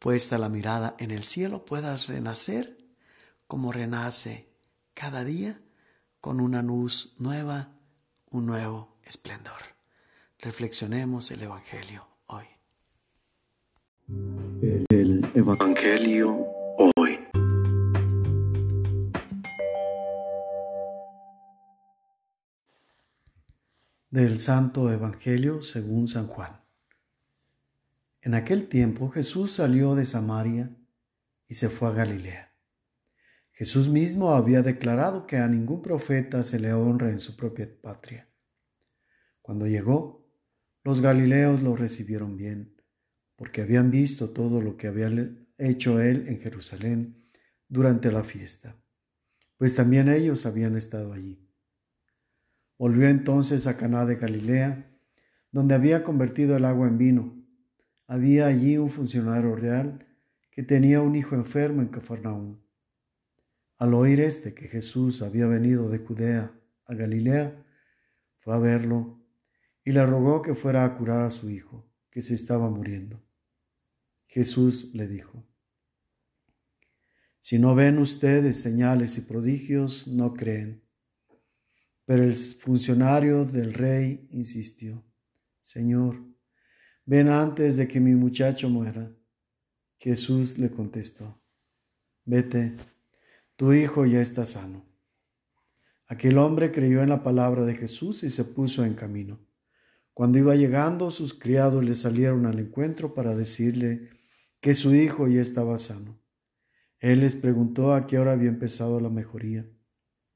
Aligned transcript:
puesta 0.00 0.38
la 0.38 0.48
mirada 0.48 0.96
en 0.98 1.10
el 1.10 1.24
cielo, 1.24 1.64
puedas 1.66 2.08
renacer 2.08 2.78
como 3.46 3.70
renace 3.70 4.48
cada 4.94 5.24
día 5.24 5.60
con 6.20 6.40
una 6.40 6.62
luz 6.62 7.14
nueva, 7.18 7.68
un 8.30 8.46
nuevo 8.46 8.96
esplendor. 9.04 9.60
Reflexionemos 10.38 11.30
el 11.30 11.42
Evangelio 11.42 12.06
hoy. 12.26 12.46
El 14.88 15.30
Evangelio 15.34 16.46
hoy. 16.96 17.18
Del 24.10 24.40
Santo 24.40 24.90
Evangelio 24.90 25.60
según 25.60 26.08
San 26.08 26.26
Juan. 26.26 26.59
En 28.22 28.34
aquel 28.34 28.68
tiempo 28.68 29.08
Jesús 29.08 29.52
salió 29.52 29.94
de 29.94 30.04
Samaria 30.04 30.76
y 31.48 31.54
se 31.54 31.70
fue 31.70 31.88
a 31.88 31.92
Galilea. 31.92 32.52
Jesús 33.52 33.88
mismo 33.88 34.32
había 34.32 34.62
declarado 34.62 35.26
que 35.26 35.38
a 35.38 35.48
ningún 35.48 35.80
profeta 35.80 36.42
se 36.42 36.60
le 36.60 36.72
honra 36.74 37.10
en 37.10 37.20
su 37.20 37.36
propia 37.36 37.68
patria. 37.80 38.28
Cuando 39.40 39.66
llegó, 39.66 40.28
los 40.84 41.00
galileos 41.00 41.62
lo 41.62 41.76
recibieron 41.76 42.36
bien, 42.36 42.76
porque 43.36 43.62
habían 43.62 43.90
visto 43.90 44.30
todo 44.30 44.60
lo 44.60 44.76
que 44.76 44.86
había 44.86 45.10
hecho 45.56 46.00
él 46.00 46.28
en 46.28 46.40
Jerusalén 46.40 47.26
durante 47.68 48.12
la 48.12 48.24
fiesta, 48.24 48.76
pues 49.56 49.74
también 49.74 50.08
ellos 50.08 50.44
habían 50.44 50.76
estado 50.76 51.14
allí. 51.14 51.48
Volvió 52.78 53.08
entonces 53.08 53.66
a 53.66 53.76
Caná 53.76 54.04
de 54.04 54.16
Galilea, 54.16 54.90
donde 55.52 55.74
había 55.74 56.04
convertido 56.04 56.56
el 56.56 56.64
agua 56.64 56.86
en 56.86 56.98
vino 56.98 57.39
había 58.10 58.48
allí 58.48 58.76
un 58.76 58.90
funcionario 58.90 59.54
real 59.54 60.04
que 60.50 60.64
tenía 60.64 61.00
un 61.00 61.14
hijo 61.14 61.36
enfermo 61.36 61.80
en 61.80 61.90
Cafarnaúm. 61.90 62.58
Al 63.78 63.94
oír 63.94 64.18
este 64.18 64.52
que 64.52 64.66
Jesús 64.66 65.22
había 65.22 65.46
venido 65.46 65.88
de 65.88 65.98
Judea 65.98 66.52
a 66.86 66.94
Galilea, 66.94 67.64
fue 68.38 68.52
a 68.52 68.58
verlo 68.58 69.24
y 69.84 69.92
le 69.92 70.04
rogó 70.04 70.42
que 70.42 70.56
fuera 70.56 70.84
a 70.84 70.98
curar 70.98 71.22
a 71.22 71.30
su 71.30 71.50
hijo, 71.50 71.88
que 72.10 72.20
se 72.20 72.34
estaba 72.34 72.68
muriendo. 72.68 73.22
Jesús 74.26 74.92
le 74.92 75.06
dijo, 75.06 75.46
Si 77.38 77.60
no 77.60 77.76
ven 77.76 77.98
ustedes 77.98 78.60
señales 78.60 79.18
y 79.18 79.20
prodigios, 79.20 80.08
no 80.08 80.34
creen. 80.34 80.82
Pero 82.06 82.24
el 82.24 82.34
funcionario 82.34 83.44
del 83.44 83.72
rey 83.72 84.26
insistió, 84.32 85.04
Señor, 85.62 86.30
ven 87.10 87.28
antes 87.28 87.76
de 87.76 87.88
que 87.88 87.98
mi 87.98 88.14
muchacho 88.14 88.70
muera. 88.70 89.12
Jesús 89.98 90.58
le 90.58 90.70
contestó, 90.70 91.42
vete, 92.24 92.76
tu 93.56 93.72
hijo 93.72 94.06
ya 94.06 94.20
está 94.20 94.46
sano. 94.46 94.86
Aquel 96.06 96.38
hombre 96.38 96.70
creyó 96.70 97.02
en 97.02 97.08
la 97.08 97.24
palabra 97.24 97.66
de 97.66 97.74
Jesús 97.74 98.22
y 98.22 98.30
se 98.30 98.44
puso 98.44 98.84
en 98.84 98.94
camino. 98.94 99.40
Cuando 100.14 100.38
iba 100.38 100.54
llegando, 100.54 101.10
sus 101.10 101.34
criados 101.34 101.82
le 101.82 101.96
salieron 101.96 102.46
al 102.46 102.60
encuentro 102.60 103.12
para 103.12 103.34
decirle 103.34 104.10
que 104.60 104.74
su 104.74 104.94
hijo 104.94 105.26
ya 105.26 105.42
estaba 105.42 105.78
sano. 105.78 106.22
Él 107.00 107.22
les 107.22 107.34
preguntó 107.34 107.92
a 107.92 108.06
qué 108.06 108.20
hora 108.20 108.34
había 108.34 108.50
empezado 108.50 109.00
la 109.00 109.10
mejoría. 109.10 109.68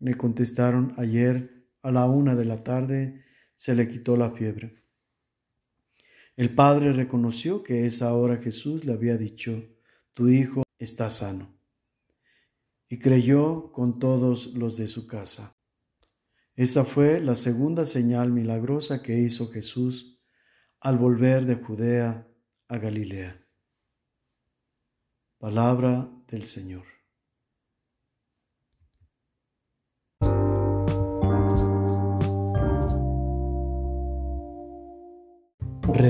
Le 0.00 0.16
contestaron 0.16 0.92
ayer 0.96 1.68
a 1.82 1.92
la 1.92 2.06
una 2.06 2.34
de 2.34 2.46
la 2.46 2.64
tarde 2.64 3.22
se 3.54 3.76
le 3.76 3.86
quitó 3.86 4.16
la 4.16 4.32
fiebre. 4.32 4.83
El 6.36 6.54
padre 6.54 6.92
reconoció 6.92 7.62
que 7.62 7.86
esa 7.86 8.12
hora 8.14 8.38
Jesús 8.38 8.84
le 8.84 8.92
había 8.92 9.16
dicho, 9.16 9.62
tu 10.14 10.28
hijo 10.28 10.64
está 10.78 11.10
sano. 11.10 11.54
Y 12.88 12.98
creyó 12.98 13.70
con 13.72 13.98
todos 13.98 14.54
los 14.54 14.76
de 14.76 14.88
su 14.88 15.06
casa. 15.06 15.52
Esa 16.56 16.84
fue 16.84 17.20
la 17.20 17.36
segunda 17.36 17.86
señal 17.86 18.32
milagrosa 18.32 19.02
que 19.02 19.18
hizo 19.18 19.48
Jesús 19.50 20.20
al 20.80 20.98
volver 20.98 21.46
de 21.46 21.56
Judea 21.56 22.28
a 22.68 22.78
Galilea. 22.78 23.40
Palabra 25.38 26.10
del 26.28 26.46
Señor. 26.46 26.93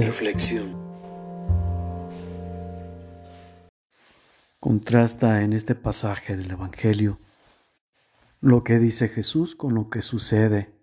Reflexión. 0.03 0.77
Contrasta 4.59 5.43
en 5.43 5.53
este 5.53 5.75
pasaje 5.75 6.37
del 6.37 6.51
Evangelio 6.51 7.21
lo 8.41 8.65
que 8.65 8.79
dice 8.79 9.09
Jesús 9.09 9.55
con 9.55 9.75
lo 9.75 9.91
que 9.91 10.03
sucede 10.03 10.75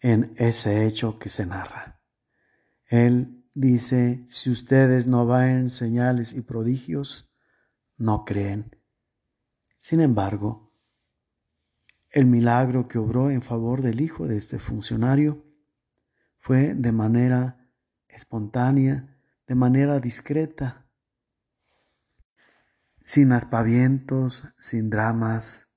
en 0.00 0.34
ese 0.36 0.86
hecho 0.86 1.18
que 1.18 1.30
se 1.30 1.46
narra. 1.46 2.02
Él 2.86 3.44
dice, 3.54 4.24
si 4.28 4.50
ustedes 4.50 5.06
no 5.06 5.26
ven 5.26 5.70
señales 5.70 6.34
y 6.34 6.42
prodigios, 6.42 7.34
no 7.96 8.24
creen. 8.24 8.76
Sin 9.78 10.00
embargo, 10.00 10.72
el 12.10 12.26
milagro 12.26 12.88
que 12.88 12.98
obró 12.98 13.30
en 13.30 13.42
favor 13.42 13.80
del 13.80 14.00
hijo 14.00 14.26
de 14.26 14.36
este 14.36 14.58
funcionario 14.58 15.44
fue 16.38 16.74
de 16.74 16.92
manera 16.92 17.57
espontánea, 18.08 19.16
de 19.46 19.54
manera 19.54 19.98
discreta, 20.00 20.86
sin 23.00 23.32
aspavientos, 23.32 24.44
sin 24.58 24.90
dramas, 24.90 25.68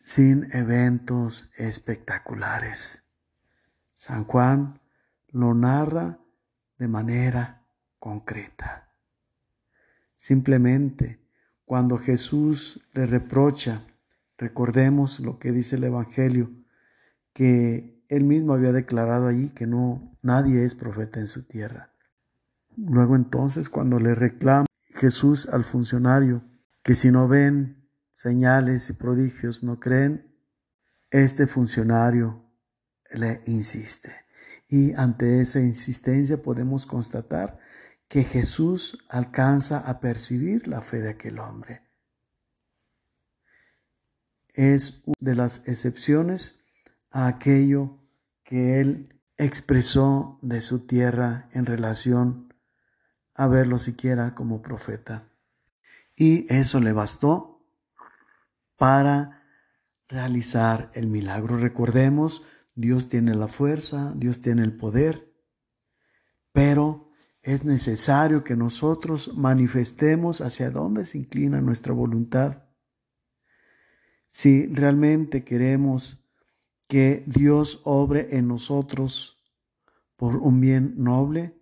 sin 0.00 0.48
eventos 0.54 1.50
espectaculares. 1.56 3.04
San 3.94 4.24
Juan 4.24 4.80
lo 5.28 5.52
narra 5.52 6.18
de 6.78 6.88
manera 6.88 7.66
concreta. 7.98 8.92
Simplemente 10.14 11.20
cuando 11.66 11.98
Jesús 11.98 12.80
le 12.92 13.06
reprocha, 13.06 13.82
recordemos 14.38 15.18
lo 15.18 15.38
que 15.38 15.50
dice 15.50 15.76
el 15.76 15.84
Evangelio, 15.84 16.50
que 17.36 18.02
él 18.08 18.24
mismo 18.24 18.54
había 18.54 18.72
declarado 18.72 19.26
allí 19.26 19.50
que 19.50 19.66
no 19.66 20.16
nadie 20.22 20.64
es 20.64 20.74
profeta 20.74 21.20
en 21.20 21.26
su 21.26 21.42
tierra. 21.42 21.92
Luego 22.78 23.14
entonces 23.14 23.68
cuando 23.68 24.00
le 24.00 24.14
reclama 24.14 24.64
Jesús 24.94 25.46
al 25.46 25.62
funcionario 25.62 26.42
que 26.82 26.94
si 26.94 27.10
no 27.10 27.28
ven 27.28 27.90
señales 28.10 28.88
y 28.88 28.94
prodigios 28.94 29.62
no 29.62 29.78
creen, 29.80 30.34
este 31.10 31.46
funcionario 31.46 32.42
le 33.10 33.42
insiste. 33.44 34.14
Y 34.66 34.94
ante 34.94 35.42
esa 35.42 35.60
insistencia 35.60 36.40
podemos 36.40 36.86
constatar 36.86 37.58
que 38.08 38.24
Jesús 38.24 38.96
alcanza 39.10 39.80
a 39.80 40.00
percibir 40.00 40.68
la 40.68 40.80
fe 40.80 41.02
de 41.02 41.10
aquel 41.10 41.38
hombre. 41.38 41.82
Es 44.54 45.02
una 45.04 45.16
de 45.20 45.34
las 45.34 45.68
excepciones 45.68 46.62
a 47.10 47.26
aquello 47.26 47.98
que 48.44 48.80
él 48.80 49.20
expresó 49.36 50.38
de 50.42 50.60
su 50.60 50.86
tierra 50.86 51.48
en 51.52 51.66
relación 51.66 52.54
a 53.34 53.46
verlo 53.48 53.78
siquiera 53.78 54.34
como 54.34 54.62
profeta. 54.62 55.30
Y 56.16 56.52
eso 56.52 56.80
le 56.80 56.92
bastó 56.92 57.62
para 58.76 59.42
realizar 60.08 60.90
el 60.94 61.08
milagro. 61.08 61.58
Recordemos, 61.58 62.46
Dios 62.74 63.08
tiene 63.08 63.34
la 63.34 63.48
fuerza, 63.48 64.12
Dios 64.16 64.40
tiene 64.40 64.62
el 64.62 64.76
poder, 64.76 65.32
pero 66.52 67.10
es 67.42 67.64
necesario 67.64 68.42
que 68.42 68.56
nosotros 68.56 69.36
manifestemos 69.36 70.40
hacia 70.40 70.70
dónde 70.70 71.04
se 71.04 71.18
inclina 71.18 71.60
nuestra 71.60 71.92
voluntad. 71.92 72.64
Si 74.28 74.66
realmente 74.66 75.44
queremos 75.44 76.25
que 76.88 77.24
Dios 77.26 77.80
obre 77.84 78.36
en 78.36 78.48
nosotros 78.48 79.42
por 80.16 80.36
un 80.36 80.60
bien 80.60 80.94
noble 80.96 81.60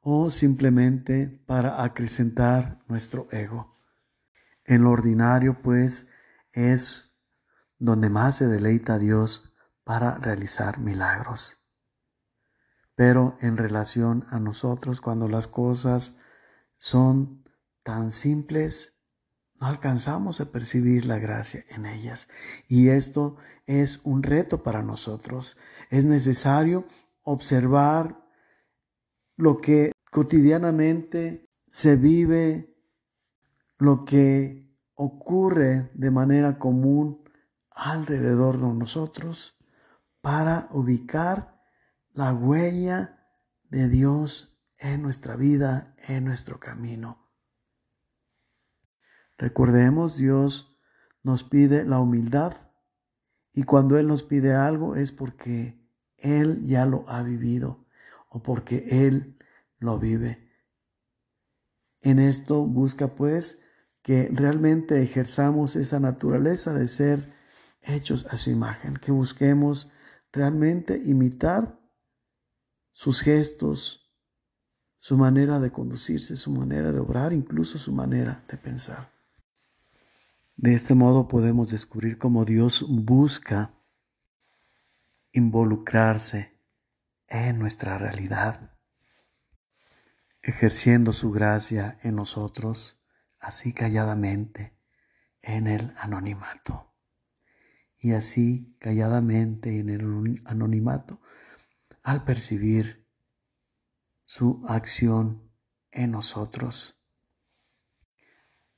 o 0.00 0.30
simplemente 0.30 1.42
para 1.46 1.82
acrecentar 1.82 2.78
nuestro 2.86 3.26
ego. 3.32 3.76
En 4.64 4.82
lo 4.82 4.90
ordinario, 4.90 5.60
pues, 5.62 6.08
es 6.52 7.12
donde 7.78 8.08
más 8.08 8.36
se 8.36 8.46
deleita 8.46 8.98
Dios 8.98 9.52
para 9.84 10.16
realizar 10.18 10.78
milagros. 10.78 11.68
Pero 12.94 13.36
en 13.40 13.56
relación 13.56 14.24
a 14.30 14.40
nosotros, 14.40 15.00
cuando 15.00 15.28
las 15.28 15.48
cosas 15.48 16.18
son 16.76 17.44
tan 17.82 18.10
simples, 18.10 18.95
no 19.60 19.66
alcanzamos 19.66 20.40
a 20.40 20.52
percibir 20.52 21.06
la 21.06 21.18
gracia 21.18 21.64
en 21.70 21.86
ellas. 21.86 22.28
Y 22.68 22.88
esto 22.88 23.36
es 23.66 24.00
un 24.04 24.22
reto 24.22 24.62
para 24.62 24.82
nosotros. 24.82 25.56
Es 25.90 26.04
necesario 26.04 26.86
observar 27.22 28.24
lo 29.36 29.60
que 29.60 29.92
cotidianamente 30.10 31.48
se 31.68 31.96
vive, 31.96 32.74
lo 33.78 34.04
que 34.04 34.66
ocurre 34.94 35.90
de 35.94 36.10
manera 36.10 36.58
común 36.58 37.22
alrededor 37.70 38.58
de 38.58 38.72
nosotros 38.74 39.56
para 40.20 40.68
ubicar 40.70 41.60
la 42.12 42.32
huella 42.32 43.28
de 43.70 43.88
Dios 43.88 44.62
en 44.78 45.02
nuestra 45.02 45.36
vida, 45.36 45.94
en 46.08 46.24
nuestro 46.24 46.58
camino. 46.58 47.25
Recordemos, 49.38 50.16
Dios 50.16 50.78
nos 51.22 51.44
pide 51.44 51.84
la 51.84 51.98
humildad 51.98 52.54
y 53.52 53.64
cuando 53.64 53.98
Él 53.98 54.06
nos 54.06 54.22
pide 54.22 54.54
algo 54.54 54.96
es 54.96 55.12
porque 55.12 55.78
Él 56.16 56.64
ya 56.64 56.86
lo 56.86 57.08
ha 57.08 57.22
vivido 57.22 57.86
o 58.28 58.42
porque 58.42 58.86
Él 58.88 59.38
lo 59.78 59.98
vive. 59.98 60.50
En 62.00 62.18
esto 62.18 62.66
busca 62.66 63.08
pues 63.08 63.60
que 64.02 64.28
realmente 64.32 65.02
ejerzamos 65.02 65.74
esa 65.76 65.98
naturaleza 66.00 66.72
de 66.72 66.86
ser 66.86 67.34
hechos 67.82 68.26
a 68.26 68.36
su 68.36 68.50
imagen, 68.50 68.94
que 68.96 69.10
busquemos 69.10 69.90
realmente 70.32 71.00
imitar 71.04 71.80
sus 72.92 73.20
gestos, 73.20 74.14
su 74.96 75.16
manera 75.16 75.60
de 75.60 75.72
conducirse, 75.72 76.36
su 76.36 76.50
manera 76.52 76.92
de 76.92 77.00
obrar, 77.00 77.32
incluso 77.32 77.78
su 77.78 77.92
manera 77.92 78.44
de 78.48 78.56
pensar. 78.56 79.15
De 80.56 80.74
este 80.74 80.94
modo 80.94 81.28
podemos 81.28 81.70
descubrir 81.70 82.16
cómo 82.16 82.46
Dios 82.46 82.86
busca 82.88 83.74
involucrarse 85.32 86.58
en 87.28 87.58
nuestra 87.58 87.98
realidad, 87.98 88.74
ejerciendo 90.40 91.12
su 91.12 91.30
gracia 91.30 91.98
en 92.02 92.16
nosotros, 92.16 92.98
así 93.38 93.74
calladamente, 93.74 94.78
en 95.42 95.66
el 95.66 95.92
anonimato. 95.98 96.94
Y 97.98 98.12
así 98.12 98.76
calladamente 98.78 99.78
en 99.78 99.90
el 99.90 100.42
anonimato, 100.46 101.20
al 102.02 102.24
percibir 102.24 103.06
su 104.24 104.64
acción 104.68 105.52
en 105.90 106.12
nosotros, 106.12 107.05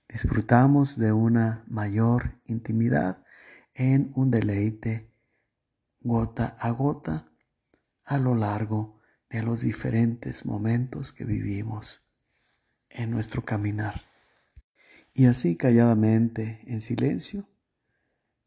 disfrutamos 0.08 0.98
de 0.98 1.12
una 1.12 1.64
mayor 1.68 2.40
intimidad 2.44 3.24
en 3.74 4.10
un 4.14 4.30
deleite 4.30 5.10
gota 6.00 6.56
a 6.58 6.70
gota 6.70 7.28
a 8.04 8.18
lo 8.18 8.34
largo 8.34 8.98
de 9.28 9.42
los 9.42 9.60
diferentes 9.60 10.46
momentos 10.46 11.12
que 11.12 11.24
vivimos 11.24 12.08
en 12.88 13.10
nuestro 13.10 13.44
caminar. 13.44 14.02
Y 15.12 15.26
así 15.26 15.56
calladamente, 15.56 16.62
en 16.66 16.80
silencio, 16.80 17.46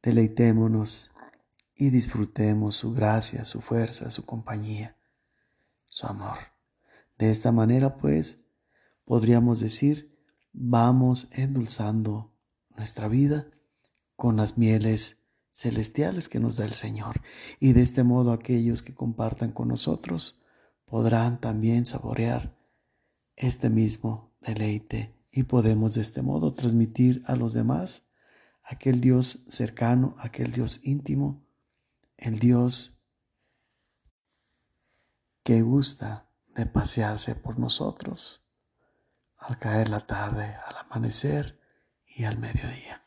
deleitémonos 0.02 1.12
y 1.76 1.90
disfrutemos 1.90 2.76
su 2.76 2.94
gracia, 2.94 3.46
su 3.46 3.62
fuerza, 3.62 4.10
su 4.10 4.26
compañía, 4.26 4.96
su 5.86 6.08
amor. 6.08 6.38
De 7.18 7.30
esta 7.30 7.52
manera, 7.52 7.98
pues, 7.98 8.44
podríamos 9.06 9.60
decir 9.60 10.11
vamos 10.54 11.30
endulzando 11.32 12.32
nuestra 12.76 13.08
vida 13.08 13.48
con 14.16 14.38
las 14.38 14.58
mieles 14.58 15.24
celestiales 15.52 16.30
que 16.30 16.40
nos 16.40 16.58
da 16.58 16.66
el 16.66 16.74
Señor. 16.74 17.22
Y 17.60 17.74
de 17.74 17.82
este 17.82 18.04
modo 18.04 18.32
aquellos 18.32 18.82
que 18.82 18.96
compartan 18.96 19.52
con 19.52 19.68
nosotros 19.68 20.46
podrán 20.86 21.40
también 21.40 21.86
saborear 21.86 22.56
este 23.36 23.70
mismo 23.70 24.32
deleite 24.42 25.16
y 25.32 25.44
podemos 25.44 25.94
de 25.94 26.02
este 26.02 26.22
modo 26.22 26.54
transmitir 26.54 27.24
a 27.26 27.36
los 27.36 27.54
demás 27.54 28.04
aquel 28.64 29.02
Dios 29.02 29.44
cercano, 29.48 30.16
aquel 30.20 30.52
Dios 30.52 30.82
íntimo, 30.84 31.44
el 32.18 32.40
Dios 32.40 33.02
que 35.44 35.62
gusta 35.62 36.30
de 36.54 36.66
pasearse 36.66 37.36
por 37.36 37.58
nosotros 37.58 38.41
al 39.42 39.58
caer 39.58 39.90
la 39.90 40.00
tarde, 40.00 40.56
al 40.66 40.78
amanecer 40.78 41.60
y 42.06 42.26
al 42.26 42.38
mediodía. 42.38 43.01